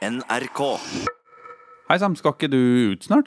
[0.00, 0.60] NRK.
[1.90, 2.60] Hei Sam, skal ikke du
[2.94, 3.26] ut snart?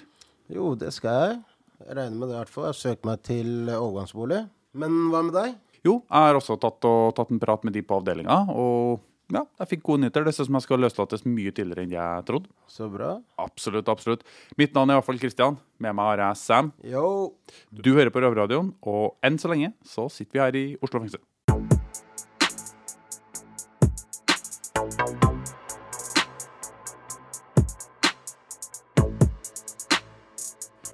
[0.49, 1.35] Jo, det skal jeg.
[1.83, 2.65] Jeg regner med det i hvert fall.
[2.71, 4.39] Jeg søkt meg til overgangsbolig.
[4.81, 5.51] Men hva med deg?
[5.85, 9.43] Jo, jeg har også tatt, og, tatt en prat med de på avdelinga, og ja,
[9.59, 10.25] jeg fikk gode nyheter.
[10.25, 12.49] Det ser ut som jeg skal løslates mye tidligere enn jeg trodde.
[12.71, 13.11] Så bra.
[13.43, 14.25] Absolutt, absolutt.
[14.57, 15.59] Mitt navn er i hvert fall Kristian.
[15.83, 16.71] Med meg har jeg Sam.
[16.81, 17.35] Yo!
[17.69, 21.21] Du hører på Røverradioen, og enn så lenge så sitter vi her i Oslo fengsel.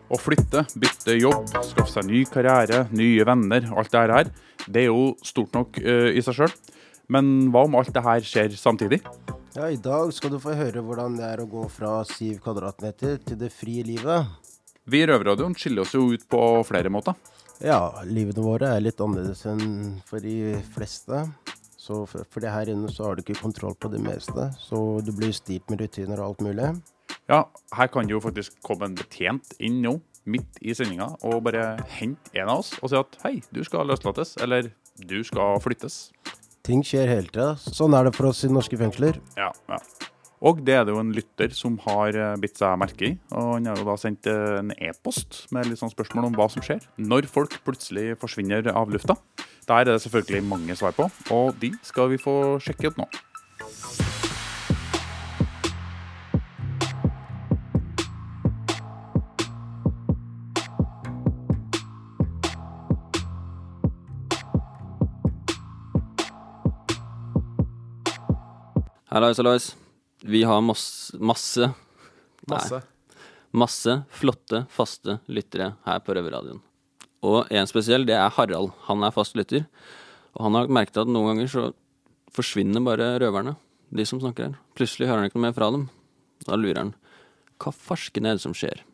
[0.10, 4.32] Å flytte, bytte jobb, skaffe seg ny karriere, nye venner, alt det her,
[4.66, 6.56] det er jo stort nok uh, i seg sjøl.
[7.14, 9.04] Men hva om alt det her skjer samtidig?
[9.54, 13.18] Ja, I dag skal du få høre hvordan det er å gå fra syv kvadratmeter
[13.22, 14.26] til det frie livet.
[14.90, 17.18] Vi i Røverradioen skiller oss jo ut på flere måter.
[17.62, 21.26] Ja, livene våre er litt annerledes enn for de fleste.
[21.78, 24.50] Så for, for det her inne så har du ikke kontroll på det meste.
[24.58, 26.70] Så du blir styrt med rutiner og alt mulig.
[27.30, 27.44] Ja,
[27.78, 32.34] her kan jo faktisk komme en betjent inn nå, midt i sendinga, og bare hente
[32.38, 36.10] en av oss og si at hei, du skal løslates, eller du skal flyttes.
[36.66, 37.54] Ting skjer hele tida.
[37.58, 39.18] Sånn er det for oss i norske fengsler.
[39.40, 39.80] Ja, ja.
[40.46, 43.14] Og det er det jo en lytter som har eh, bitt seg merke i.
[43.36, 46.48] Og han har jo da sendt eh, en e-post med litt sånn spørsmål om hva
[46.52, 49.18] som skjer når folk plutselig forsvinner av lufta.
[49.68, 53.10] Der er det selvfølgelig mange svar på, og de skal vi få sjekke ut nå.
[69.10, 69.76] Hallois, hallois.
[70.22, 71.72] Vi har masse Masse.
[72.48, 72.78] Masse.
[72.78, 73.16] Nei,
[73.58, 76.60] masse flotte, faste lyttere her på Røverradioen.
[77.26, 78.70] Og en spesiell, det er Harald.
[78.86, 79.66] Han er fast lytter.
[80.38, 81.66] Og han har merket at noen ganger så
[82.38, 83.56] forsvinner bare røverne,
[83.90, 84.62] de som snakker her.
[84.78, 85.90] Plutselig hører han ikke noe mer fra dem.
[86.46, 86.94] Da lurer han.
[87.58, 88.86] Hva farsken er det som skjer?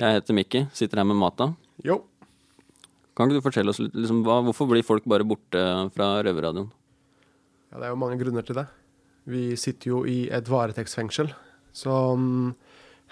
[0.00, 1.52] Jeg heter Mikki, sitter her med Mata.
[1.84, 2.00] Jo.
[3.12, 6.72] Kan ikke du fortelle oss litt, liksom, hva, hvorfor blir folk bare borte fra Røverradioen?
[7.70, 8.66] Ja, det er jo mange grunner til det.
[9.30, 11.30] Vi sitter jo i et varetektsfengsel,
[11.76, 12.54] så um,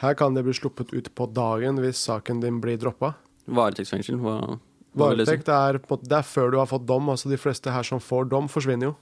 [0.03, 3.13] her kan det bli sluppet ut på dagen hvis saken din blir droppa.
[3.47, 4.19] Varetektsfengsel?
[4.23, 4.59] Hva, hva?
[4.99, 7.11] Varetekt er, på det er før du har fått dom.
[7.13, 8.95] altså De fleste her som får dom, forsvinner jo.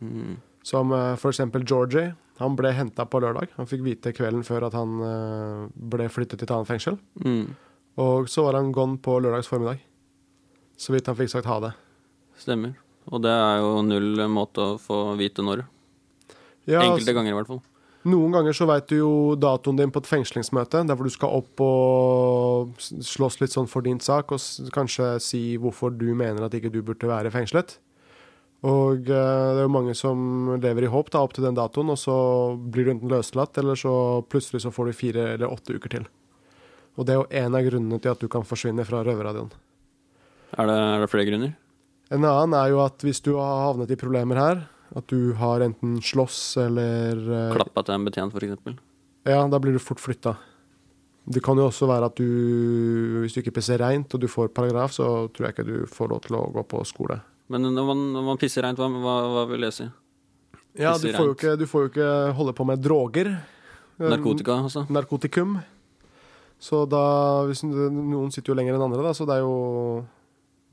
[0.00, 0.36] Mm.
[0.66, 2.14] Som uh, for eksempel Georgie.
[2.40, 3.52] Han ble henta på lørdag.
[3.56, 6.98] Han fikk vite kvelden før at han uh, ble flyttet til et annet fengsel.
[7.24, 7.54] Mm.
[8.02, 9.80] Og så var han gone på lørdags formiddag.
[10.76, 11.72] Så vidt han fikk sagt ha det.
[12.36, 12.74] Stemmer.
[13.12, 15.64] Og det er jo null måte å få vite når.
[16.66, 17.62] Ja, Enkelte altså, ganger, i hvert fall.
[18.06, 21.40] Noen ganger så veit du jo datoen din på et fengslingsmøte, der hvor du skal
[21.40, 26.54] opp og slåss litt sånn for din sak, og kanskje si hvorfor du mener at
[26.54, 27.78] ikke du burde være fengslet.
[28.66, 31.90] Og eh, det er jo mange som lever i håp da, opp til den datoen,
[31.92, 32.16] og så
[32.56, 33.92] blir du enten løslatt, eller så
[34.30, 36.08] plutselig så får du fire eller åtte uker til.
[36.96, 39.50] Og det er jo en av grunnene til at du kan forsvinne fra røverradioen.
[40.56, 41.56] Er det, er det flere grunner?
[42.14, 44.60] En annen er jo at hvis du har havnet i problemer her,
[44.96, 48.76] at du har enten slåss eller eh, Klappa til en betjent, f.eks.
[49.26, 50.36] Ja, da blir du fort flytta.
[51.26, 54.52] Det kan jo også være at du, hvis du ikke pisser reint og du får
[54.54, 57.18] paragraf, så tror jeg ikke du får lov til å gå på skole.
[57.50, 59.88] Men når man, når man pisser reint, hva, hva, hva vil det si?
[60.78, 63.32] Ja, du får, ikke, du får jo ikke holde på med droger.
[63.98, 64.84] Narkotika, altså?
[64.92, 65.56] Narkotikum.
[66.62, 67.02] Så da
[67.66, 69.56] Noen sitter jo lenger enn andre, da, så det er jo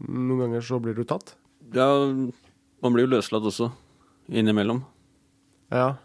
[0.02, 1.36] Noen ganger så blir du tatt.
[1.74, 1.88] Ja,
[2.84, 3.70] man blir jo løslatt også.
[4.32, 4.84] Innimellom.
[5.74, 5.96] Ja.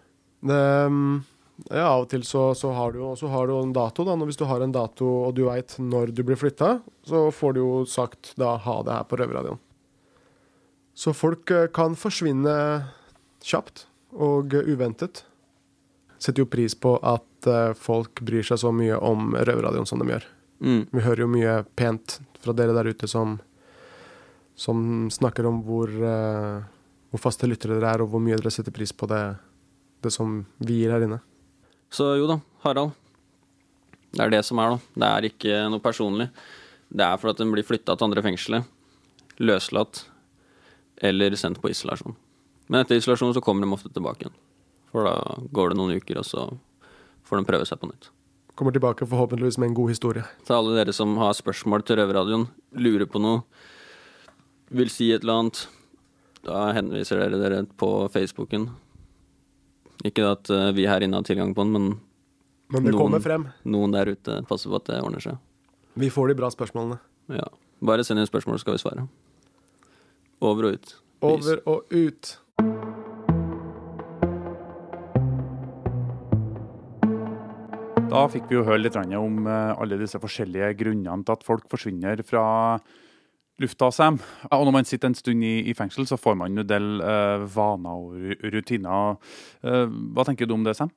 [0.40, 0.58] Det,
[0.92, 1.22] mm,
[1.66, 4.04] ja, av og til så, så, har du, så har du en dato.
[4.06, 7.56] da, Hvis du har en dato og du veit når du blir flytta, så får
[7.56, 9.58] du jo sagt da ha det her på Røverradioen.
[10.98, 12.54] Så folk eh, kan forsvinne
[13.46, 13.86] kjapt
[14.18, 15.22] og uventet.
[16.18, 20.10] Setter jo pris på at eh, folk bryr seg så mye om Røverradioen som de
[20.10, 20.26] gjør.
[20.58, 20.80] Mm.
[20.90, 23.38] Vi hører jo mye pent fra dere der ute som,
[24.58, 26.64] som snakker om hvor, uh,
[27.12, 29.22] hvor faste lyttere dere er, og hvor mye dere setter pris på det,
[30.02, 31.20] det som vi gir her inne.
[31.94, 32.96] Så jo da, Harald.
[34.12, 34.98] Det er det som er, da.
[34.98, 36.28] Det er ikke noe personlig.
[36.88, 38.68] Det er for at den blir flytta til andre fengselet.
[39.38, 40.06] Løslatt.
[41.04, 42.16] Eller sendt på isolasjon.
[42.68, 44.38] Men etter isolasjon så kommer de ofte tilbake igjen.
[44.92, 45.14] For da
[45.54, 46.48] går det noen uker, og så
[47.28, 48.10] får de prøve seg på nytt.
[48.58, 50.24] Kommer tilbake forhåpentligvis med en god historie.
[50.48, 53.44] Til alle dere som har spørsmål til Røverradioen, lurer på noe,
[54.70, 55.62] vil si et eller annet,
[56.44, 58.68] da henviser dere dere på Facebooken.
[60.06, 62.00] Ikke at eh, vi her inne har tilgang på den, men
[62.70, 63.46] Men det Noen- kommer frem.
[63.64, 65.38] noen der ute passer på at det ordner seg.
[65.96, 66.98] Vi får de bra spørsmålene.
[67.32, 67.46] Ja.
[67.82, 69.08] Bare send inn spørsmål, så skal vi svare.
[70.42, 70.94] Over og ut.
[71.20, 71.32] Peace.
[71.48, 72.36] Over og ut.
[78.08, 81.66] Da fikk vi jo høre litt om eh, alle disse forskjellige grunnene til at folk
[81.68, 82.44] forsvinner fra
[83.62, 84.18] lufta, Sam.
[84.50, 87.44] Og når man sitter en stund i, i fengsel, så får man en del eh,
[87.54, 89.18] vaner og rutiner.
[89.62, 89.84] Eh,
[90.14, 90.92] hva tenker du om det, Sam?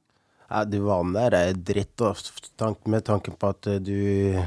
[0.52, 2.02] Ja, de vanene der er dritt,
[2.86, 4.42] med tanken på at eh, du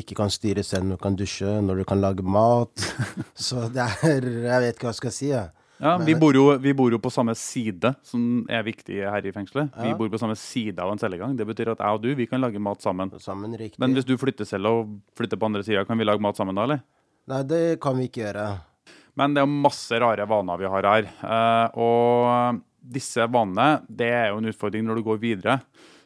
[0.00, 2.92] ikke kan styre selv når du kan dusje, når du kan lage mat.
[3.48, 5.48] Så det er Jeg vet ikke hva jeg skal si, Ja.
[5.80, 9.30] Ja, vi bor, jo, vi bor jo på samme side, som er viktig her i
[9.32, 9.70] fengselet.
[9.80, 11.32] Vi bor på samme side av en cellegang.
[11.38, 13.08] Det betyr at jeg og du vi kan lage mat sammen.
[13.16, 13.56] Sammen.
[13.80, 16.60] Men hvis du flytter selv og flytter på andre sida, kan vi lage mat sammen
[16.60, 16.82] da, eller?
[17.30, 18.48] Nei, det kan vi ikke gjøre.
[19.18, 21.06] Men det er masse rare vaner vi har her.
[21.06, 25.60] Eh, og disse vanene det er jo en utfordring når du går videre.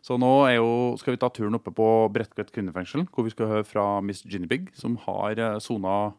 [0.05, 3.49] Så nå er jo, skal vi ta turen oppe på Bredtvet kvinnefengsel, hvor vi skal
[3.49, 6.13] høre fra Miss Ginnybig, som har eh, sona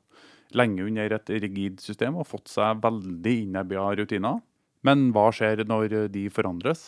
[0.55, 4.41] lenge under et rigid system og fått seg veldig innebya rutiner.
[4.85, 6.87] Men hva skjer når de forandres?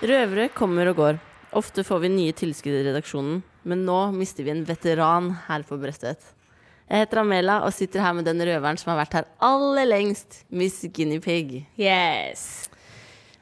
[0.00, 1.22] Røvere kommer og går.
[1.58, 5.78] Ofte får vi nye tilskudd i redaksjonen, men nå mister vi en veteran her på
[5.80, 6.22] Bredtvet.
[6.90, 10.40] Jeg heter Amela og sitter her med den røveren som har vært her aller lengst,
[10.50, 11.52] Miss Guinepeig.
[11.60, 11.66] Pig.
[11.78, 12.68] Yes.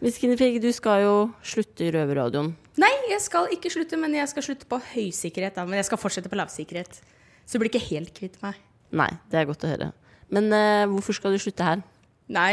[0.05, 2.53] Miss Guinepeig, Pig, du skal jo slutte i Røverradioen.
[2.79, 5.57] Nei, jeg skal ikke slutte, men jeg skal slutte på høysikkerhet.
[5.57, 5.65] Da.
[5.65, 7.01] Men jeg skal fortsette på lavsikkerhet.
[7.49, 8.61] Så du blir ikke helt kvitt meg.
[8.95, 9.89] Nei, det er godt å høre.
[10.29, 11.81] Men uh, hvorfor skal du slutte her?
[12.29, 12.53] Nei,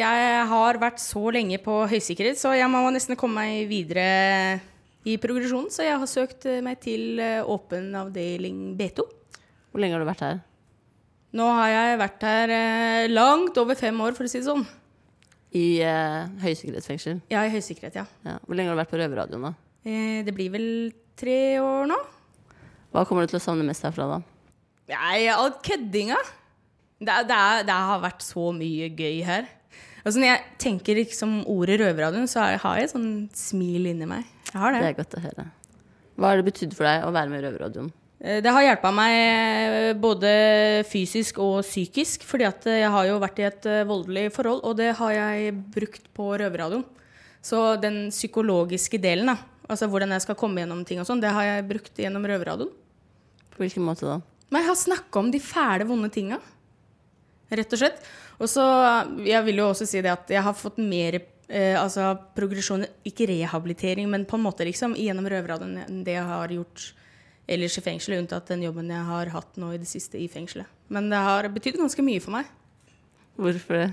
[0.00, 4.08] jeg har vært så lenge på høysikkerhet, så jeg må nesten komme meg videre
[5.08, 5.70] i progresjonen.
[5.72, 9.06] Så jeg har søkt eh, meg til eh, åpen avdeling B2.
[9.72, 10.38] Hvor lenge har du vært her?
[11.38, 14.64] Nå har jeg vært her eh, langt over fem år, for å si det sånn.
[15.56, 17.20] I eh, høysikkerhetsfengsel.
[17.32, 18.06] Ja, i høysikkerhet, ja.
[18.24, 18.38] Ja.
[18.44, 19.52] Hvor lenge har du vært på Røverradioen, da?
[19.88, 20.66] Eh, Det blir vel
[21.18, 21.98] tre år nå?
[22.92, 24.18] Hva kommer du til å savne mest herfra, da?
[24.88, 26.16] Nei, all køddinga.
[26.98, 29.44] Det, det, det har vært så mye gøy her.
[30.00, 34.24] Altså Når jeg tenker liksom ordet røverradioen, så har jeg et sånn smil inni meg.
[34.52, 34.88] Jeg har Det det.
[34.90, 35.46] er godt å høre.
[36.18, 37.90] Hva har det betydd for deg å være med i Røverradioen?
[38.20, 40.30] Eh, Det har hjulpet meg eh, både
[40.88, 44.76] fysisk og psykisk, fordi at eh, jeg har jo vært i et voldelig forhold, og
[44.80, 46.84] det har jeg brukt på røverradioen.
[47.42, 49.36] Så den psykologiske delen, da,
[49.70, 52.72] altså hvordan jeg skal komme gjennom ting og sånn, det har jeg brukt gjennom røverradioen.
[53.54, 54.18] På hvilken måte da?
[54.50, 56.38] Men jeg har snakka om de fæle, vonde tinga.
[57.52, 58.02] Rett og slett.
[58.40, 58.64] Og så,
[59.24, 63.26] jeg vil jo også si det at jeg har fått mer eh, altså progresjon, ikke
[63.30, 66.92] rehabilitering, men på en måte liksom gjennom røverradioen enn det jeg har gjort
[67.48, 70.68] ellers i fengselet, unntatt den jobben jeg har hatt nå i det siste i fengselet.
[70.92, 72.50] Men det har betydd ganske mye for meg.
[73.38, 73.88] Hvorfor det?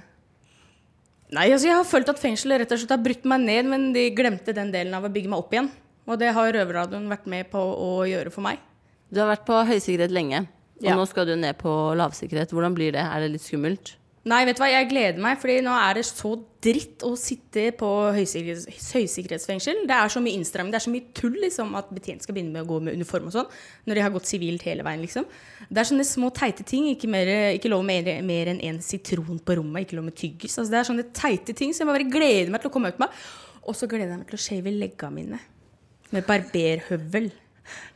[1.35, 3.87] Nei, altså jeg har følt at fengselet rett og slett har brutt meg ned, men
[3.95, 5.71] de glemte den delen av å bygge meg opp igjen.
[6.05, 8.59] Og det har røverradioen vært med på å gjøre for meg.
[9.09, 10.95] Du har vært på høysikkerhet lenge, og Ja.
[10.95, 12.51] nå skal du ned på lavsikkerhet.
[12.51, 13.01] Hvordan blir det?
[13.01, 13.95] Er det litt skummelt?
[14.25, 16.31] Nei, vet du hva, jeg gleder meg, fordi nå er det så
[16.65, 19.83] dritt å sitte på høysikkerhets høysikkerhetsfengsel.
[19.85, 22.55] Det er så mye innstramming, det er så mye tull liksom, at betjent skal begynne
[22.55, 23.51] med å gå med uniform og sånn,
[23.85, 25.29] når de har gått sivilt hele veien, liksom.
[25.69, 29.37] Det er sånne små teite ting, ikke, mer, ikke lov med mer, enn én sitron
[29.45, 30.57] på rommet, ikke lov med tyggis.
[30.57, 33.05] Altså, det er sånne teite ting, som jeg bare gleder meg til å komme ut
[33.05, 33.25] med.
[33.61, 35.37] Og så gleder jeg meg til å shave legga mine.
[36.17, 37.29] Med barberhøvel.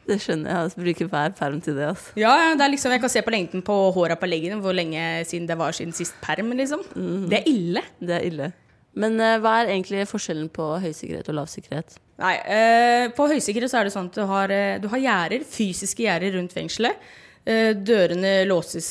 [0.10, 0.72] Det skjønner jeg.
[0.72, 1.92] Jeg bruker hver perm til det.
[1.92, 2.16] Altså.
[2.18, 4.76] Ja, ja, det er liksom, jeg kan se på lengden på håra på leggene, hvor
[4.76, 6.82] lenge siden det var siden sist perm, liksom.
[7.30, 7.86] Det er ille.
[8.02, 8.52] Det er ille.
[9.00, 12.00] Men uh, hva er egentlig forskjellen på høysikkerhet og lavsikkerhet?
[12.20, 15.46] Nei, uh, På høysikkerhet så er det sånn at du har, uh, du har gjerder,
[15.48, 17.10] fysiske gjerder rundt fengselet.
[17.50, 18.88] Dørene låses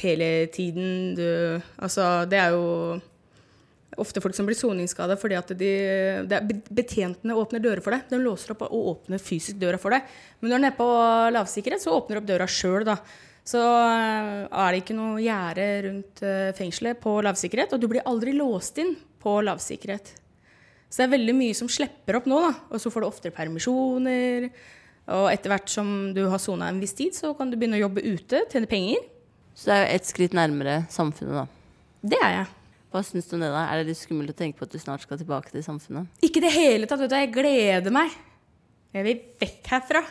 [0.00, 1.16] hele tiden.
[1.18, 1.26] Du,
[1.82, 2.68] altså, det er jo
[4.02, 5.70] ofte folk som blir soningsskada fordi at de,
[6.24, 8.06] er, betjentene åpner dører for deg.
[8.10, 10.06] De låser opp og åpner fysisk døra for deg.
[10.38, 10.88] Men når du er nede på
[11.34, 12.98] lavsikkerhet, så åpner du opp døra sjøl, da.
[13.48, 18.06] Så eh, er det ikke noe gjerde rundt eh, fengselet på lavsikkerhet, og du blir
[18.08, 20.12] aldri låst inn på lavsikkerhet.
[20.88, 22.52] Så det er veldig mye som slipper opp nå, da.
[22.72, 24.48] Og så får du oftere permisjoner.
[25.16, 27.86] Og etter hvert som du har sona en viss tid, så kan du begynne å
[27.86, 29.00] jobbe ute, tjene penger.
[29.56, 31.46] Så det er jo ett skritt nærmere samfunnet, da.
[32.12, 32.48] Det er jeg.
[32.88, 33.66] Hva syns du om det, da?
[33.68, 36.08] Er det litt skummelt å tenke på at du snart skal tilbake til samfunnet?
[36.24, 37.02] Ikke i det hele tatt.
[37.02, 37.18] vet du.
[37.18, 38.14] Jeg gleder meg.
[38.96, 40.02] Jeg vil vekk herfra.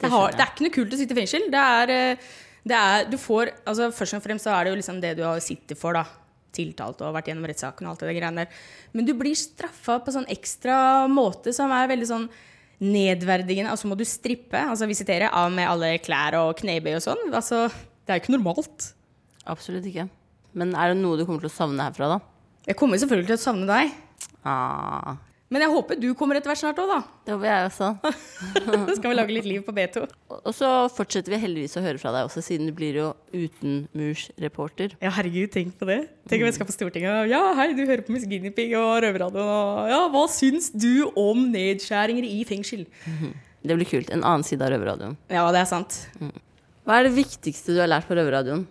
[0.00, 1.44] Det, har, det er ikke noe kult å sitte i fengsel.
[1.52, 2.30] Det er, eh,
[2.66, 5.22] det er Du får altså Først og fremst så er det jo liksom det du
[5.26, 6.06] har sittet for, da.
[6.52, 8.64] Tiltalt og vært gjennom rettssaken og alt det greiene der.
[8.92, 12.26] Men du blir straffa på sånn ekstra måte som er veldig sånn
[12.82, 13.72] nedverdigende.
[13.72, 17.22] Altså må du strippe, altså visitere, av med alle klær og knebøy og sånn.
[17.30, 17.66] Altså,
[18.04, 18.90] det er jo ikke normalt.
[19.48, 20.08] Absolutt ikke.
[20.58, 22.20] Men er det noe du kommer til å savne herfra, da?
[22.68, 23.92] Jeg kommer selvfølgelig til å savne deg.
[24.46, 25.16] Ah,
[25.52, 26.98] Men jeg håper du kommer etter hvert snart òg, da.
[27.26, 27.88] Det håper jeg også.
[28.88, 30.04] Så skal vi lage litt liv på B2.
[30.38, 34.94] Og så fortsetter vi heldigvis å høre fra deg også, siden du blir jo utenmursreporter.
[35.02, 35.98] Ja, herregud, tenk på det.
[36.30, 38.72] Tenk om jeg skal på Stortinget og Ja, hei, du hører på Miss Guinea Pig
[38.78, 42.86] og Røverradioen og Ja, hva syns du om nedskjæringer i fengsel?
[43.62, 44.08] Det blir kult.
[44.14, 45.16] En annen side av Røverradioen.
[45.30, 46.00] Ja, det er sant.
[46.82, 48.64] Hva er det viktigste du har lært på Røverradioen?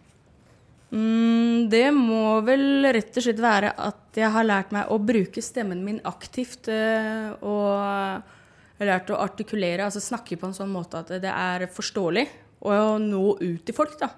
[0.92, 5.40] Mm, det må vel rett og slett være at jeg har lært meg å bruke
[5.44, 6.68] stemmen min aktivt.
[6.68, 8.24] eh, Og
[8.82, 12.28] lært å artikulere, altså snakke på en sånn måte at det er forståelig.
[12.62, 14.10] Og å nå ut til folk, da.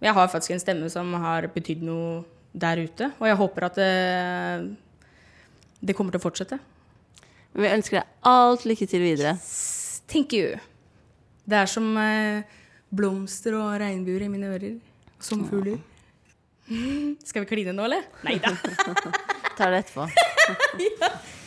[0.00, 3.12] Jeg har faktisk en stemme som har betydd noe der ute.
[3.20, 4.76] Og jeg håper at det,
[5.80, 6.58] det kommer til å fortsette.
[7.54, 9.36] Vi ønsker deg alt lykke til videre.
[10.10, 10.58] Thank you.
[11.46, 12.42] Det er som eh,
[12.90, 14.78] blomster og regnbuer i mine ører.
[15.20, 15.78] Som fugler.
[17.24, 18.02] Skal vi kline nå, eller?
[18.24, 18.54] Nei da.
[19.58, 20.08] Tar det etterpå.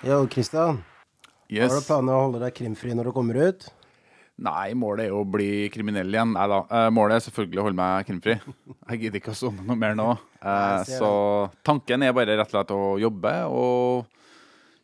[0.00, 0.84] Yo, Kristian.
[1.50, 3.68] Har du planer å holde deg krimfri når du kommer ut?
[4.40, 6.30] Nei, målet er jo å bli kriminell igjen.
[6.32, 6.62] Nei da.
[6.64, 8.38] Eh, målet er selvfølgelig å holde meg krimfri.
[8.90, 10.06] Jeg gidder ikke å sone noe mer nå.
[10.40, 11.10] Eh, jeg så
[11.66, 14.16] tanken er bare rett og slett å jobbe og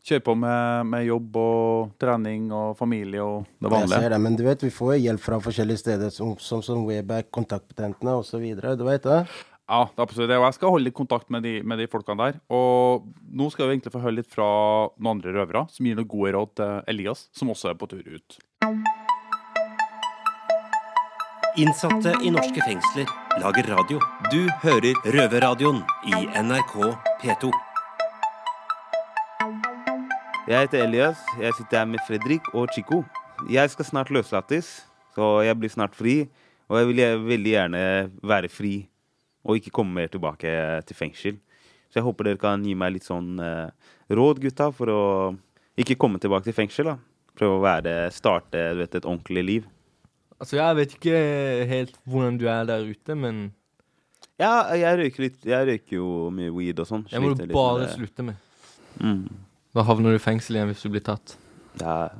[0.06, 3.98] kjøre på med, med jobb og trening og familie og det Jeg vanlige.
[4.04, 6.84] ser det, men du vet, vi får jo hjelp fra forskjellige steder, som, som, som
[6.86, 8.44] Wayback, kontaktpatentene osv.
[8.78, 9.22] Du vet det?
[9.66, 10.36] Ja, det er absolutt det.
[10.38, 12.36] Og jeg skal holde litt kontakt med de, med de folkene der.
[12.54, 14.46] Og nå skal vi egentlig få høre litt fra
[14.94, 18.04] noen andre røvere som gir noen gode råd til Elias, som også er på tur
[18.06, 18.38] ut.
[21.56, 23.08] Innsatte i norske fengsler
[23.40, 23.96] lager radio.
[24.28, 26.74] Du hører Røverradioen i NRK
[27.22, 27.48] P2.
[30.50, 31.22] Jeg heter Elias.
[31.40, 32.98] Jeg sitter her med Fredrik og Chico.
[33.48, 34.68] Jeg skal snart løslates,
[35.16, 36.26] så jeg blir snart fri.
[36.68, 37.80] Og jeg vil veldig gjerne
[38.20, 38.74] være fri
[39.46, 40.52] og ikke komme mer tilbake
[40.84, 41.38] til fengsel.
[41.88, 43.72] Så jeg håper dere kan gi meg litt sånn eh,
[44.12, 45.02] råd, gutta, for å
[45.80, 46.92] ikke komme tilbake til fengsel.
[46.92, 46.98] da.
[47.32, 49.72] Prøve å være, starte vet, et ordentlig liv.
[50.40, 51.20] Altså, jeg vet ikke
[51.70, 53.52] helt hvordan du er der ute, men
[54.38, 55.38] Ja, jeg røyker litt.
[55.48, 57.06] Jeg røyker jo mye weed og sånn.
[57.08, 58.36] det må du bare slutte med.
[59.00, 59.22] Mm.
[59.74, 61.36] Da havner du i fengsel igjen hvis du blir tatt.
[61.80, 62.10] Ja.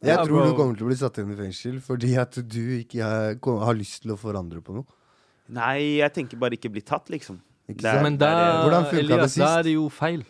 [0.00, 0.44] Jeg Ja, tror bro.
[0.48, 3.34] du kommer til å bli satt inn i fengsel fordi at du ikke har,
[3.66, 4.86] har lyst til å forandre på noe.
[5.50, 7.40] Nei, jeg tenker bare ikke bli tatt, liksom.
[7.68, 8.64] Er- Men der er da, det.
[8.64, 10.24] Hvordan det Elias, da er det jo feil.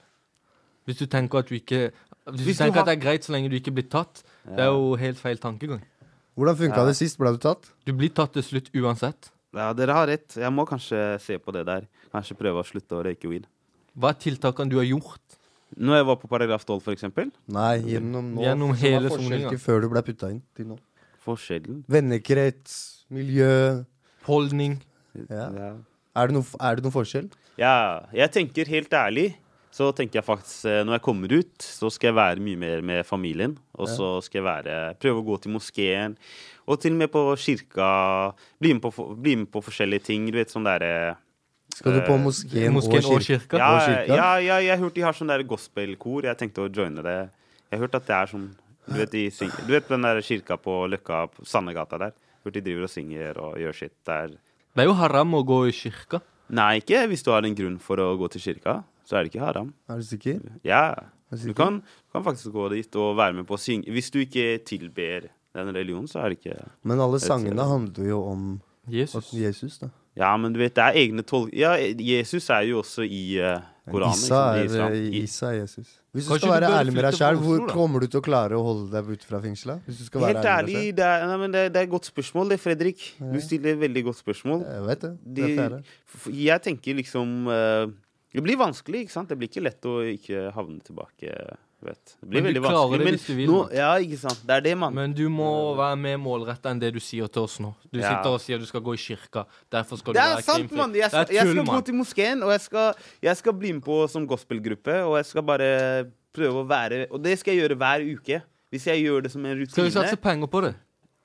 [0.86, 1.92] Hvis du tenker at du ikke
[2.28, 4.22] Hvis, Hvis du du har- at det er greit så lenge du ikke blir tatt,
[4.44, 5.80] det er jo helt feil tankegang.
[6.38, 6.86] Hvordan funka Ja.
[6.86, 7.18] det sist?
[7.18, 7.66] Ble du tatt?
[7.84, 9.30] Du blir tatt til slutt uansett.
[9.56, 10.36] Ja, dere har rett.
[10.38, 11.88] Jeg må kanskje se på det der.
[12.14, 13.46] Kanskje prøve å slutte å røyke weed.
[13.98, 15.24] Hva er tiltakene du har gjort?
[15.76, 17.32] Når jeg var på paragraf 12, for eksempel.
[17.48, 18.40] Nei, gjennom nå.
[18.44, 19.50] Gjennom som hele soninga.
[19.58, 20.78] Før du ble putta inn til nå.
[21.26, 21.82] Forskjellen.
[21.88, 23.84] Vennekrets, miljø
[24.28, 24.78] Holdning?
[25.28, 25.48] ja.
[25.52, 25.72] Ja.
[26.16, 27.28] Er, det noe, er det noe forskjell?
[27.58, 28.06] ja.
[28.12, 29.34] Jeg tenker helt ærlig,
[29.70, 32.80] så tenker jeg faktisk eh, når jeg kommer ut, så skal jeg være mye mer
[32.82, 33.56] med familien.
[33.78, 36.16] Og så skal jeg være, prøve å gå til moskeen.
[36.68, 37.90] Og til og med på kirka.
[38.60, 40.26] Bli med på, bli med på forskjellige ting.
[40.32, 41.16] Du vet sånn derre
[41.78, 43.58] Skal du på Eh, moskeen, Moskeen og og kirka?
[43.60, 44.16] ja, og kirka?
[44.16, 46.24] ja, ja, jeg har hørt de har sånn der gospelkor.
[46.24, 47.18] Jeg tenkte å joine det.
[47.70, 48.48] Jeg har hørt at det er sånn
[48.88, 52.12] Du vet, de synger, du vet den der kirka på Løkka, på Sandegata der?
[52.42, 54.28] Hvor de driver og synger og gjør sitt der.
[54.74, 56.22] Det er jo haram å gå i kirka.
[56.48, 58.78] Nei, ikke hvis du har en grunn for å gå til kirka.
[59.08, 59.70] Så er det ikke haram.
[59.88, 60.40] Er du sikker?
[60.68, 60.82] Ja.
[61.30, 61.56] Du Du sikker?
[61.62, 63.88] kan, du kan faktisk gå dit og være med på å synge.
[63.92, 68.20] Hvis du ikke tilber den religionen, så er det ikke Men alle sangene handler jo
[68.28, 68.44] om
[68.88, 69.32] Jesus.
[69.36, 69.88] Jesus, da.
[70.18, 71.52] Ja, men du vet, det er egne tolk...
[71.54, 74.18] Ja, Jesus er jo også i uh, Koranen.
[74.18, 74.92] Isa i er, islam.
[74.96, 75.92] eh, Isa er Jesus.
[76.12, 77.68] Hvis du Kanskje skal være du ærlig med deg sjøl, hvor da?
[77.70, 79.84] kommer du til å klare å holde deg ute fra fengselet?
[79.86, 81.92] Hvis du skal være Helt ærlig ærlig, det er, nei, men det, det er et
[81.92, 83.04] godt spørsmål, det, Fredrik.
[83.20, 84.64] Du stiller et veldig godt spørsmål.
[84.66, 85.12] Jeg vet det.
[85.38, 85.80] De, er det.
[86.40, 87.86] jeg tenker liksom eh,
[88.34, 89.28] Det blir vanskelig, ikke sant?
[89.30, 91.56] Det blir ikke lett å ikke havne tilbake.
[91.80, 92.16] Vet.
[92.20, 93.04] Det blir Men du klarer vanskelig.
[93.06, 94.40] det hvis du vil, nå, ja, ikke sant.
[94.44, 94.94] Det er det, mann.
[94.94, 97.70] Men du må være mer målretta enn det du sier til oss nå.
[97.92, 98.16] Du Ja.
[98.18, 99.46] sitter og sier du skal gå i kirka.
[99.70, 100.76] Derfor skal Det du være sant, krimfri.
[100.76, 101.34] Jeg, Det er sant, mann.
[101.36, 104.96] jeg skal gå til moskeen, og jeg skal, jeg skal bli med på som gospelgruppe.
[105.06, 108.42] Og jeg skal bare prøve å være Og det skal jeg gjøre hver uke.
[108.72, 110.74] Hvis jeg gjør det som en Skal vi satse penger på det?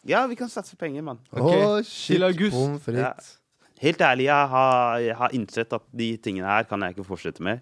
[0.05, 1.17] Ja, vi kan satse penger, mann.
[1.33, 2.53] Å, Oh, shit, til august.
[2.53, 2.95] pommes frites.
[2.95, 3.42] Ja.
[3.83, 7.43] Helt ærlig, jeg har, jeg har innsett at de tingene her kan jeg ikke fortsette
[7.43, 7.59] med.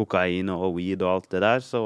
[0.00, 1.60] Kokain og weed og alt det der.
[1.62, 1.80] Så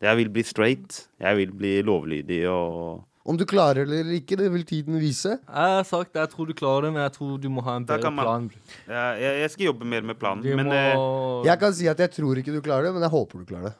[0.00, 1.02] jeg vil bli straight.
[1.20, 5.34] Jeg vil bli lovlydig og Om du klarer det eller ikke, det vil tiden vise.
[5.36, 7.84] Jeg har sagt jeg tror du klarer det, men jeg tror du må ha en
[7.84, 8.46] bedre man- plan.
[8.88, 10.40] jeg, jeg skal jobbe mer med planen.
[10.46, 13.02] Du Men må eh, Jeg kan si at jeg tror ikke du klarer det, men
[13.04, 13.74] jeg håper du klarer det.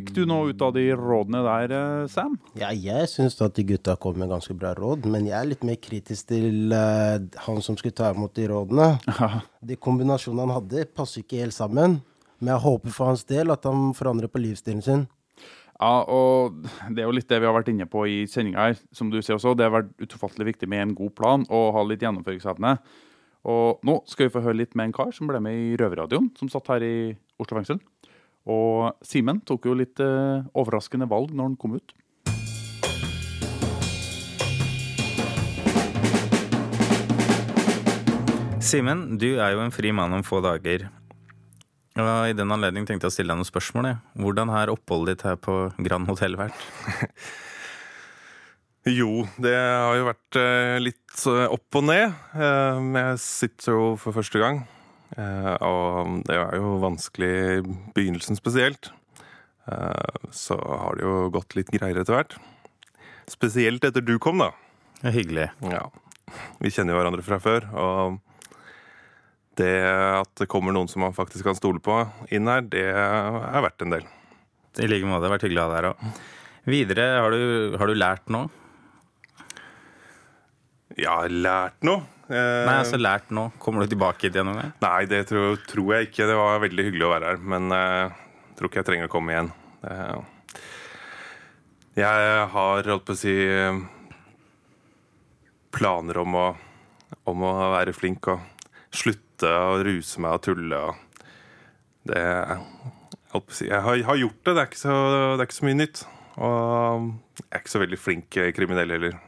[0.00, 2.38] Fikk du noe ut av de rådene der, eh, Sam?
[2.56, 5.62] Ja, jeg syns at de gutta kom med ganske bra råd, men jeg er litt
[5.62, 8.86] mer kritisk til uh, han som skulle ta imot de rådene.
[9.60, 11.98] De kombinasjonene han hadde, passer ikke helt sammen.
[12.40, 15.04] Men jeg håper for hans del at han forandrer på livsstilen sin.
[15.76, 18.80] Ja, og det er jo litt det vi har vært inne på i sendinga her.
[18.96, 21.84] Som du sier også, det har vært ufattelig viktig med en god plan og ha
[21.84, 22.78] litt gjennomføringsevne.
[23.52, 26.32] Og nå skal vi få høre litt med en kar som ble med i Røverradioen,
[26.40, 26.94] som satt her i
[27.36, 27.84] Oslo fengsel.
[28.50, 31.94] Og Simen tok jo litt eh, overraskende valg når han kom ut.
[38.60, 40.90] Simen, du er jo en fri mann om få dager.
[41.98, 43.88] Og I den anledning tenkte jeg å stille deg noen spørsmål.
[43.90, 44.02] Jeg.
[44.22, 46.58] Hvordan har oppholdet ditt her på Grand Hotell vært?
[48.88, 52.14] Jo, det har jo vært eh, litt eh, opp og ned.
[52.32, 54.62] Eh, jeg sitter jo for første gang.
[55.18, 57.60] Eh, og det er jo vanskelig i
[57.96, 58.92] begynnelsen spesielt.
[59.70, 62.36] Eh, så har det jo gått litt greiere etter hvert.
[63.30, 64.52] Spesielt etter du kom, da.
[65.00, 65.48] Det er hyggelig.
[65.70, 65.84] Ja.
[66.62, 68.20] Vi kjenner jo hverandre fra før, og
[69.58, 71.96] det at det kommer noen som man faktisk kan stole på
[72.32, 74.06] inn her, det er verdt en del.
[74.78, 75.24] I like måte.
[75.24, 76.22] Det har vært hyggelig å ha deg her òg.
[76.70, 78.50] Videre, har du, har du lært noe?
[81.00, 82.04] Ja, lært noe?
[82.30, 83.48] Eh, Nei, altså lært nå.
[83.58, 84.74] Kommer du tilbake hit igjen gang?
[84.84, 86.28] Nei, det tror, tror jeg ikke.
[86.30, 88.12] Det var veldig hyggelig å være her, men jeg
[88.58, 89.50] tror ikke jeg trenger å komme igjen.
[89.82, 90.20] Uh,
[91.98, 93.34] jeg har, holdt på å si,
[95.74, 96.46] planer om å,
[97.32, 98.46] om å være flink og
[98.94, 100.80] slutte å ruse meg og tulle.
[100.86, 102.22] Og det,
[103.34, 104.94] holdt på å si, jeg har, har gjort det, det er, så,
[105.34, 106.04] det er ikke så mye nytt.
[106.38, 107.10] Og
[107.42, 109.18] jeg er ikke så veldig flink kriminell heller,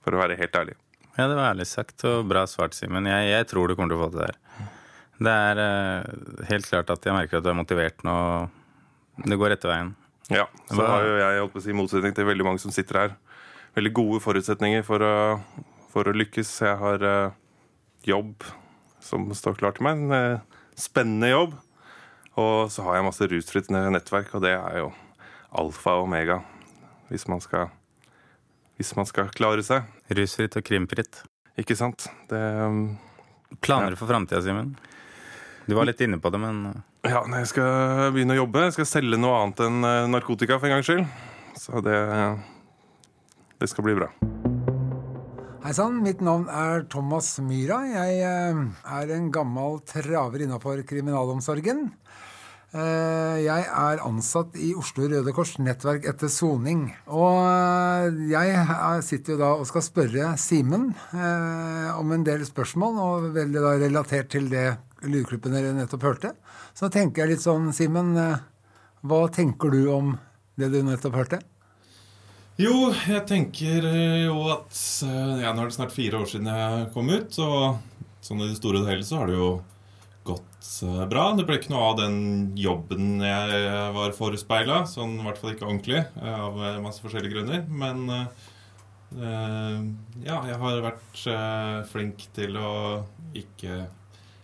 [0.00, 0.78] for å være helt ærlig.
[1.18, 3.04] Ja, det var ærlig sagt og bra svart, Simen.
[3.10, 4.38] Jeg, jeg tror du kommer til å få det der.
[5.22, 8.14] Det er uh, helt klart at jeg merker at du er motivert nå.
[9.22, 9.92] Det går rette veien.
[10.32, 12.62] Ja, så Hva- har jo jeg holdt på å si, i motsetning til veldig mange
[12.62, 13.12] som sitter her,
[13.76, 15.14] veldig gode forutsetninger for å,
[15.92, 16.54] for å lykkes.
[16.64, 17.36] Jeg har uh,
[18.08, 18.48] jobb
[19.04, 21.54] som står klar til meg, en uh, spennende jobb.
[22.40, 24.88] Og så har jeg masse rusfritt nettverk, og det er jo
[25.60, 26.40] alfa og omega
[27.10, 27.68] hvis man skal,
[28.80, 29.84] hvis man skal klare seg.
[30.12, 31.22] Rusfritt og krimfritt.
[31.60, 32.06] Ikke sant?
[32.30, 32.98] Det um,
[33.60, 33.98] Planer Ja.
[34.00, 34.72] for framtida, Simen?
[35.68, 38.64] Du var litt inne på det, men eh, Ja, når jeg skal begynne å jobbe,
[38.66, 41.04] jeg skal selge noe annet enn eh, narkotika for en gangs skyld.
[41.60, 41.98] Så det,
[43.60, 44.08] det skal bli bra.
[45.62, 47.82] Hei sann, mitt navn er Thomas Myhra.
[47.86, 48.62] Jeg eh,
[48.96, 51.92] er en gammel traver innafor kriminalomsorgen.
[52.72, 56.86] Eh, Jeg er ansatt i Oslo Røde Kors nettverk etter soning.
[57.12, 62.46] Og eh, jeg er- sitter jo da og skal spørre Simen eh, om en del
[62.48, 66.32] spørsmål, og veldig da relatert til det lydklippet dere nettopp hørte.
[66.74, 68.14] Så tenker jeg litt sånn, Simen,
[69.04, 70.14] hva tenker du om
[70.56, 71.40] det du nettopp hørte?
[72.60, 73.84] Jo, jeg tenker
[74.24, 74.72] jo at
[75.42, 77.78] ja, Nå er det snart fire år siden jeg kom ut, og
[78.22, 79.50] sånn i det store og hele så har det jo
[80.24, 81.24] gått eh, bra.
[81.36, 82.16] Det ble ikke noe av den
[82.58, 83.62] jobben jeg
[83.96, 87.64] var forespeila, sånn i hvert fall ikke ordentlig, eh, av eh, masse forskjellige grunner.
[87.68, 88.06] Men
[89.12, 91.18] ja, jeg har vært
[91.90, 92.70] flink til å
[93.36, 93.74] ikke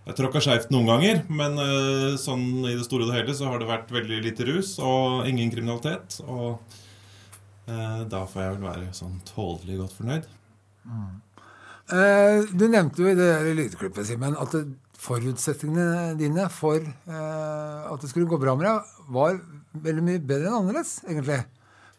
[0.09, 1.57] jeg tråkka skeivt noen ganger, men
[2.21, 5.49] sånn i det store og hele så har det vært veldig lite rus og ingen
[5.53, 6.19] kriminalitet.
[6.29, 6.61] Og
[7.65, 10.29] da får jeg vel være sånn tålelig godt fornøyd.
[11.89, 18.03] Eh, Du nevnte jo i det lydklippet, Simen, at det- forutsetningene dine for eh, at
[18.03, 19.39] det skulle gå bra med deg, var
[19.79, 21.41] veldig mye bedre enn annerledes, egentlig.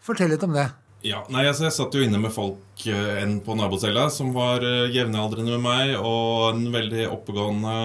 [0.03, 0.67] Fortell litt om det.
[1.07, 4.63] Ja, nei, altså Jeg satt jo inne med folk eh, enn på nabocella som var
[4.67, 7.77] eh, jevnaldrende med meg, og en veldig oppegående,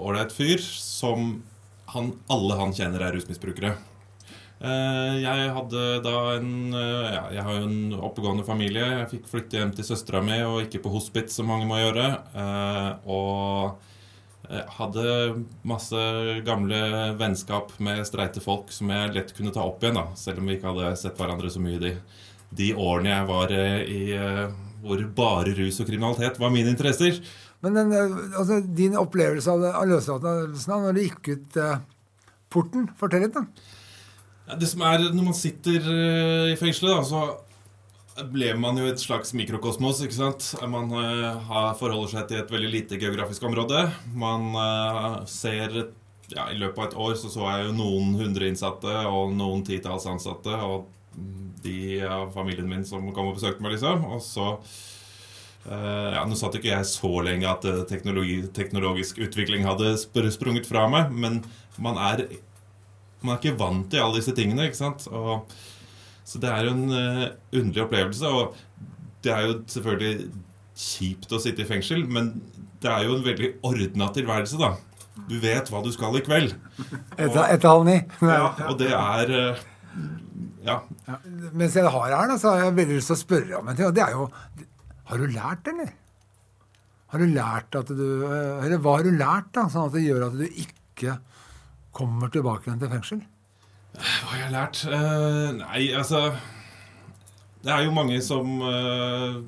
[0.00, 1.42] ålreit fyr som
[1.92, 3.74] han, alle han kjenner, er rusmisbrukere.
[4.58, 8.86] Eh, Jeg hadde da en eh, ja, Jeg har jo en oppegående familie.
[9.02, 12.08] Jeg fikk flytte hjem til søstera mi, og ikke på hospits, som mange må gjøre.
[12.32, 13.84] Eh, Og
[14.78, 15.04] hadde
[15.68, 15.98] masse
[16.46, 16.78] gamle
[17.20, 20.56] vennskap med streite folk som jeg lett kunne ta opp igjen, da, selv om vi
[20.56, 21.92] ikke hadde sett hverandre så mye de,
[22.56, 24.46] de årene jeg var eh, i eh,
[24.84, 27.18] hvor bare rus og kriminalitet var mine interesser.
[27.64, 31.82] Men den, eh, altså, din opplevelse av, av løslatelsen når du gikk ut eh,
[32.52, 33.74] porten, fortell litt, da.
[34.48, 37.47] Ja, det som er Når man sitter eh, i fengselet, da, så
[38.32, 40.02] ble man jo et slags mikrokosmos.
[40.04, 40.50] ikke sant?
[40.70, 43.86] Man uh, forholder seg til et veldig lite geografisk område.
[44.18, 45.76] Man uh, ser
[46.28, 49.64] ja, I løpet av et år så så jeg jo noen hundre innsatte og noen
[49.66, 50.52] titalls ansatte.
[50.66, 50.88] Og
[51.64, 54.06] de av familien min som kom og besøkte meg, liksom.
[54.12, 54.54] Og så
[55.68, 60.86] Uh, ja, Nå satt ikke jeg så lenge at teknologi, teknologisk utvikling hadde sprunget fra
[60.88, 61.42] meg, men
[61.82, 62.22] man er
[63.20, 64.68] man er ikke vant til alle disse tingene.
[64.68, 65.04] ikke sant?
[65.10, 65.50] Og,
[66.28, 67.24] så det er jo en uh,
[67.56, 68.28] underlig opplevelse.
[68.28, 68.58] Og
[69.24, 70.28] det er jo selvfølgelig
[70.78, 72.34] kjipt å sitte i fengsel, men
[72.82, 74.74] det er jo en veldig ordna tilværelse, da.
[75.28, 76.52] Du vet hva du skal i kveld.
[77.16, 77.96] Etter, etter halv ni.
[78.22, 79.64] Ja, og det er uh,
[80.68, 80.76] Ja.
[81.56, 83.78] Mens jeg har her, da, så har jeg veldig lyst til å spørre om en
[83.78, 83.88] ting.
[83.88, 84.28] Og det er jo
[85.08, 85.90] Har du lært, eller?
[87.08, 90.04] Har du lært at du eh, Eller hva har du lært, da, sånn at det
[90.04, 91.16] gjør at du ikke
[91.96, 93.22] kommer tilbake igjen til fengsel?
[94.28, 94.80] Hva har jeg lært?
[94.84, 96.18] Uh, nei, altså
[97.64, 99.38] Det er jo mange som uh,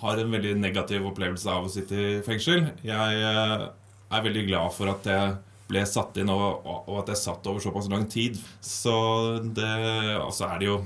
[0.00, 2.70] har en veldig negativ opplevelse av å sitte i fengsel.
[2.80, 3.66] Jeg uh,
[4.08, 5.34] er veldig glad for at jeg
[5.68, 8.38] ble satt inn, og, og at jeg satt over såpass lang tid.
[8.64, 8.94] Så
[9.44, 9.74] det
[10.22, 10.78] Og så er det jo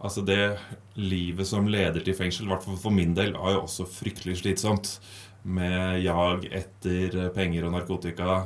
[0.00, 0.56] Altså, det
[0.96, 4.38] livet som leder til fengsel, i hvert fall for min del, er jo også fryktelig
[4.40, 4.94] slitsomt.
[5.44, 8.38] Med jag etter penger og narkotika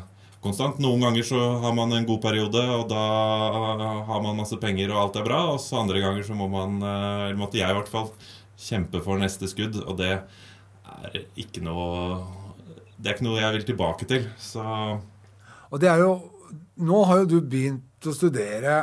[0.45, 0.79] konstant.
[0.83, 3.03] Noen ganger så har man en god periode, og da
[4.09, 5.41] har man masse penger og alt er bra.
[5.55, 8.11] Og så andre ganger så må man, eh, eller måtte jeg i hvert fall,
[8.61, 9.81] kjempe for neste skudd.
[9.83, 12.23] Og det er ikke noe
[12.95, 14.29] Det er ikke noe jeg vil tilbake til.
[14.39, 14.63] Så
[15.71, 16.31] Og det er jo
[16.79, 18.77] Nå har jo du begynt å studere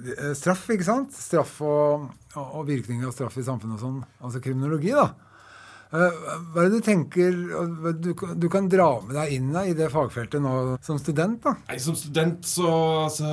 [0.00, 1.12] eh, straff, ikke sant?
[1.12, 4.00] Straff og, og virkninger av straff i samfunnet og sånn.
[4.20, 5.06] Altså kriminologi, da.
[5.90, 6.18] Eh,
[6.54, 7.34] Hva er det du tenker
[7.98, 10.52] du, du kan dra med deg inn i det fagfeltet nå
[10.86, 11.40] som student?
[11.42, 11.56] da?
[11.66, 12.70] Nei, som student så
[13.08, 13.32] altså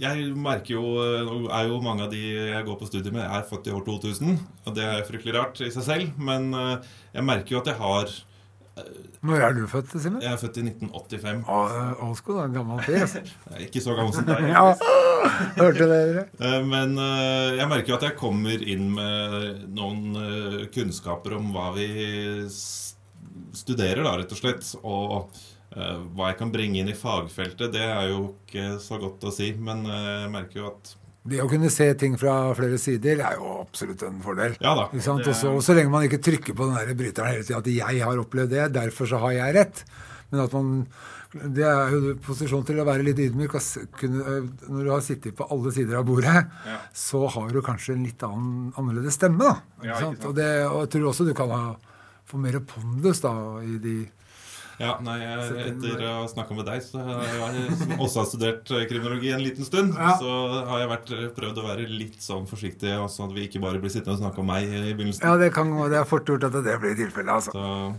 [0.00, 0.84] Jeg merker jo
[1.28, 3.84] Nå er jo mange av de jeg går på studiet med, er født i år
[3.86, 4.38] 2000.
[4.64, 7.80] Og det er fryktelig rart i seg selv, men eh, jeg merker jo at jeg
[7.82, 8.16] har
[9.24, 10.18] Når er du født, Simen?
[10.24, 11.44] Jeg er født i 1985.
[12.08, 12.46] Åsko, da.
[12.48, 13.04] en gammel fyr.
[13.04, 13.22] altså.
[13.66, 14.48] Ikke så gammel som deg.
[14.50, 14.64] Ja,
[15.60, 16.24] hørte dere?
[16.42, 21.52] Eh, Men eh, jeg merker jo at jeg kommer inn med noen eh, kunnskaper om
[21.54, 21.86] hva vi
[23.54, 24.72] studerer, da, rett og slett.
[24.82, 25.38] Og
[25.76, 29.32] eh, hva jeg kan bringe inn i fagfeltet, det er jo ikke så godt å
[29.34, 29.52] si.
[29.54, 33.38] Men eh, jeg merker jo at Det å kunne se ting fra flere sider er
[33.38, 34.56] jo absolutt en fordel.
[34.60, 35.24] Ja da, Ikke sant?
[35.30, 38.02] Også, Og så, lenge man ikke trykker på den der bryteren hele tida at 'jeg
[38.04, 39.84] har opplevd det, derfor så har jeg rett'.
[40.30, 40.86] Men at man
[41.34, 43.50] Det er jo posisjon til å være litt ydmyk.
[43.54, 46.78] øh, når du har sittet på alle sider av bordet, Ja.
[46.94, 49.60] så har du kanskje en litt annen, annerledes stemme, da.
[49.80, 50.18] Ikke Ja, ikke sant?
[50.18, 50.24] sant.
[50.28, 51.76] Og, det, og jeg tror også du kan ha,
[52.24, 54.08] få mer pondus da i de
[54.80, 58.72] Ja, nei, etter å ha snakka med deg, så har jeg som også har studert
[58.74, 60.16] eh, kriminologi en liten stund, Ja.
[60.18, 60.32] så
[60.70, 63.78] har jeg vært, prøvd å være litt sånn forsiktig, Også sånn at vi ikke bare
[63.82, 65.22] blir sittende og snakke om meg i begynnelsen.
[65.26, 67.54] Ja, det, kan, det er fort gjort at det blir tilfellet, altså.
[67.54, 67.94] Så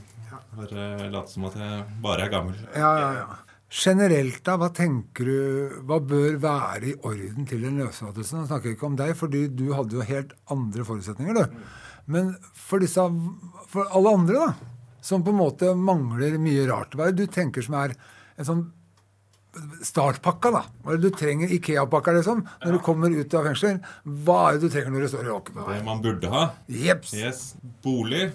[0.56, 2.60] bare late som at jeg bare er gammel.
[2.76, 3.26] Ja, ja, ja.
[3.76, 8.38] Generelt, da, hva tenker du Hva bør være i orden til en løslatelse?
[8.38, 11.66] Nå snakker jeg ikke om deg, fordi du hadde jo helt andre forutsetninger, du.
[12.06, 13.02] Men for disse
[13.74, 14.72] For alle andre, da,
[15.06, 16.96] som på en måte mangler mye rart.
[16.98, 17.94] Hva er det du tenker som er
[18.36, 18.65] en sånn
[19.86, 20.63] startpakka, da?
[20.84, 21.52] Hva er det du trenger?
[21.56, 22.41] Ikea-pakka, liksom?
[22.65, 23.78] Når du kommer ut av fengsel.
[24.26, 25.62] Hva er det du trenger når du står i åken?
[25.70, 26.41] Det man burde ha.
[26.68, 27.13] Jeps.
[27.15, 27.46] Yes.
[27.86, 28.28] Bolig.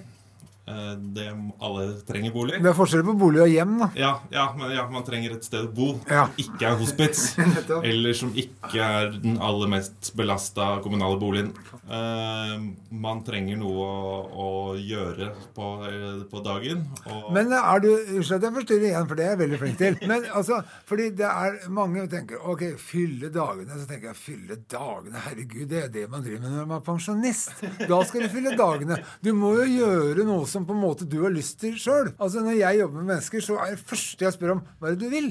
[0.71, 1.27] Eh, Det,
[1.61, 2.61] alle trenger bolig.
[2.63, 3.89] Det er forskjell på bolig og hjem, da.
[3.99, 6.27] Ja, ja, men ja, man trenger et sted å bo Ja.
[6.29, 7.23] som ikke er hospits.
[7.91, 11.51] Eller som ikke er den aller mest belasta kommunale boligen.
[11.91, 12.55] Eh,
[12.95, 16.87] man trenger noe å, å gjøre på, eh, på dagen.
[17.11, 19.79] Og Men er du Unnskyld at jeg forstyrrer igjen, for det er jeg veldig flink
[19.81, 19.99] til.
[20.11, 23.79] Men altså, fordi det er mange som tenker ok, fylle dagene.
[23.81, 26.87] Så tenker jeg fylle dagene, herregud, det er det man driver med når man er
[26.87, 27.53] pensjonist.
[27.91, 29.01] Da skal du fylle dagene.
[29.25, 32.13] Du må jo gjøre noe som på en måte du har lyst til sjøl.
[32.19, 34.97] Altså, når jeg jobber med mennesker, så er det første jeg spør om, hva er
[34.97, 35.31] det du vil?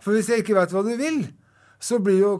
[0.00, 1.22] For hvis jeg ikke veit hva du vil,
[1.80, 2.34] så blir jo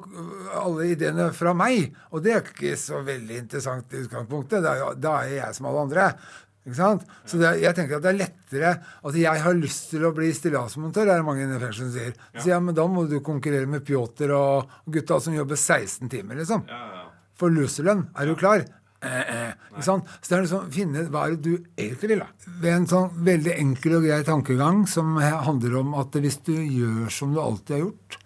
[0.60, 1.94] alle ideene fra meg.
[2.12, 4.62] Og det er ikke så veldig interessant i utgangspunktet.
[4.64, 6.10] Da er, jo- da er jeg som alle andre.
[6.66, 7.06] Ikke sant?
[7.24, 8.72] Så er- jeg tenker at det er lettere
[9.04, 12.12] at jeg har lyst til å bli stillasmontør, er det mange i fengselet som sier.
[12.36, 16.36] Så ja, men da må du konkurrere med Pjotr og gutta som jobber 16 timer,
[16.36, 16.64] liksom.
[17.40, 18.08] For luselønn.
[18.14, 18.66] Er du klar?
[19.00, 19.52] Eh, eh.
[19.80, 19.96] Så
[20.28, 22.24] det er liksom finne hva er det du egentlig vil.
[22.24, 22.50] da.
[22.60, 27.12] Ved en sånn veldig enkel og grei tankegang som handler om at hvis du gjør
[27.14, 28.18] som du alltid har gjort,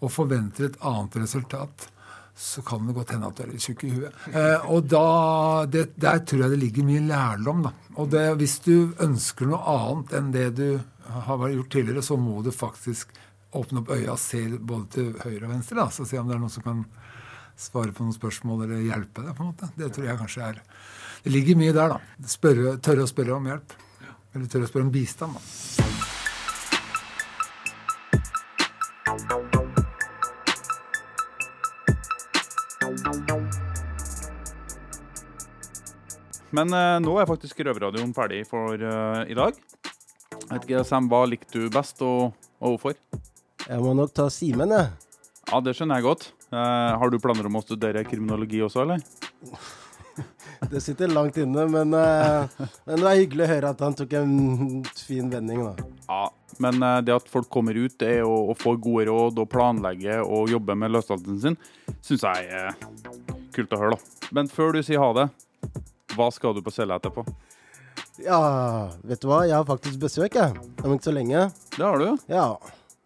[0.00, 1.88] og forventer et annet resultat,
[2.40, 4.20] så kan det godt hende at du er litt tjukk i huet.
[4.32, 7.66] Eh, og da, det, Der tror jeg det ligger mye lærdom.
[7.66, 7.74] da.
[8.00, 10.68] Og det, hvis du ønsker noe annet enn det du
[11.10, 13.12] har gjort tidligere, så må du faktisk
[13.58, 15.76] åpne opp øya og se både til høyre og venstre.
[15.82, 16.84] da, Så se om det er noen som kan
[17.60, 19.36] svare på noen spørsmål eller hjelpe deg.
[19.36, 19.70] på en måte.
[19.76, 20.62] Det tror jeg kanskje er
[21.20, 22.26] Det ligger mye der, da.
[22.26, 23.76] Spørre, tørre å spørre om hjelp.
[24.34, 25.36] Eller tørre å spørre om bistand.
[25.36, 25.90] da.
[36.50, 39.54] Men eh, nå er faktisk Røverradioen ferdig for eh, i dag.
[40.34, 42.96] Jeg vet ikke, Sam, hva likte du best, og, og hvorfor?
[43.68, 44.90] Jeg må nok ta Simen, jeg.
[45.50, 46.30] Ja, det skjønner jeg godt.
[46.52, 49.04] Eh, har du planer om å studere kriminologi også, eller?
[50.70, 54.10] Det sitter langt inne, men, eh, men det er hyggelig å høre at han tok
[54.18, 54.34] en
[54.92, 55.86] fin vending, da.
[56.04, 56.26] Ja,
[56.60, 60.18] men eh, det at folk kommer ut er å, å få gode råd og planlegge
[60.20, 61.56] og jobbe med løslatelsen sin,
[62.04, 62.76] syns jeg er
[63.56, 64.28] kult å høre, da.
[64.36, 65.30] Men før du sier ha det,
[66.12, 67.24] hva skal du på cella etterpå?
[68.20, 68.42] Ja,
[69.00, 69.46] vet du hva?
[69.48, 70.68] Jeg har faktisk besøk, jeg.
[70.84, 71.46] Om ikke så lenge.
[71.78, 72.50] Det har du, ja.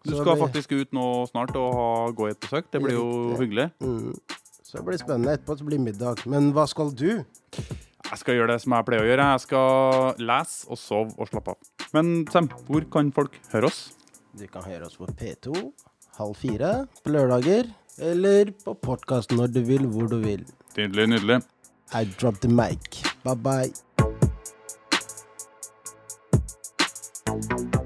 [0.05, 0.41] Du skal blir...
[0.45, 2.69] faktisk ut nå snart og ha, gå i et besøk.
[2.73, 3.07] Det blir jo
[3.39, 3.69] hyggelig.
[3.81, 4.13] Mm.
[4.61, 5.35] Så det blir spennende.
[5.37, 6.23] Etterpå så blir middag.
[6.29, 7.09] Men hva skal du?
[8.05, 9.31] Jeg skal gjøre det som jeg pleier å gjøre.
[9.33, 11.73] Jeg skal lese og sove og slappe av.
[11.97, 13.87] Men Sam, hvor kan folk høre oss?
[14.35, 15.55] Du kan høre oss på P2
[16.17, 17.63] halv fire på lørdager,
[17.99, 20.45] eller på podkast når du vil, hvor du vil.
[20.77, 21.41] Nydelig, nydelig.
[21.93, 23.03] I drop the mic.
[23.23, 23.71] Bye bye.